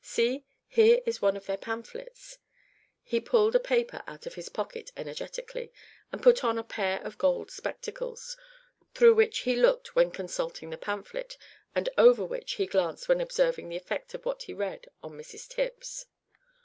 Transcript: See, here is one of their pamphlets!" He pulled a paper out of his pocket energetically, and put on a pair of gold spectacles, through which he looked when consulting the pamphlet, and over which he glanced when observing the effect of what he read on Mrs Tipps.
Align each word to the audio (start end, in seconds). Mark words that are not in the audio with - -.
See, 0.03 0.45
here 0.67 1.01
is 1.05 1.21
one 1.21 1.37
of 1.37 1.45
their 1.45 1.59
pamphlets!" 1.59 2.39
He 3.03 3.19
pulled 3.21 3.55
a 3.55 3.59
paper 3.59 4.01
out 4.07 4.25
of 4.25 4.33
his 4.33 4.49
pocket 4.49 4.91
energetically, 4.97 5.71
and 6.11 6.23
put 6.23 6.43
on 6.43 6.57
a 6.57 6.63
pair 6.63 6.99
of 7.03 7.19
gold 7.19 7.51
spectacles, 7.51 8.35
through 8.95 9.13
which 9.13 9.41
he 9.41 9.55
looked 9.55 9.95
when 9.95 10.09
consulting 10.09 10.71
the 10.71 10.75
pamphlet, 10.79 11.37
and 11.75 11.87
over 11.99 12.25
which 12.25 12.53
he 12.53 12.65
glanced 12.65 13.07
when 13.07 13.21
observing 13.21 13.69
the 13.69 13.77
effect 13.77 14.15
of 14.15 14.25
what 14.25 14.41
he 14.41 14.53
read 14.55 14.87
on 15.03 15.11
Mrs 15.11 15.47
Tipps. 15.47 16.07